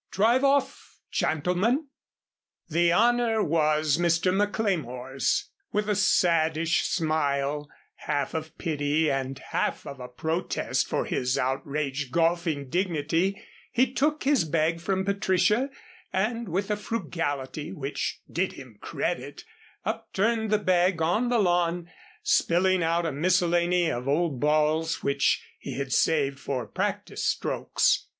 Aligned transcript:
Drive 0.09 0.43
off, 0.43 0.97
gentlemen." 1.11 1.89
The 2.67 2.91
honor 2.91 3.43
was 3.43 3.97
Mr. 3.99 4.33
McLemore's. 4.33 5.51
With 5.71 5.87
a 5.87 5.93
saddish 5.95 6.81
smile, 6.87 7.69
half 7.97 8.33
of 8.33 8.57
pity 8.57 9.11
and 9.11 9.37
half 9.37 9.85
of 9.85 9.99
a 9.99 10.07
protest 10.07 10.87
for 10.87 11.05
his 11.05 11.37
outraged 11.37 12.11
golfing 12.11 12.67
dignity, 12.67 13.39
he 13.71 13.93
took 13.93 14.23
his 14.23 14.43
bag 14.43 14.79
from 14.81 15.05
Patricia, 15.05 15.69
and 16.11 16.49
with 16.49 16.71
a 16.71 16.77
frugality 16.77 17.71
which 17.71 18.21
did 18.27 18.53
him 18.53 18.79
credit, 18.81 19.43
upturned 19.85 20.49
the 20.49 20.57
bag 20.57 20.99
on 20.99 21.29
the 21.29 21.37
lawn, 21.37 21.91
spilling 22.23 22.81
out 22.81 23.05
a 23.05 23.11
miscellany 23.11 23.91
of 23.91 24.07
old 24.07 24.39
balls 24.39 25.03
which 25.03 25.43
he 25.59 25.77
had 25.77 25.93
saved 25.93 26.39
for 26.39 26.65
practice 26.65 27.23
strokes. 27.23 28.07